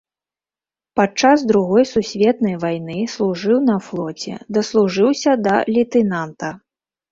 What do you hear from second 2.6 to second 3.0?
вайны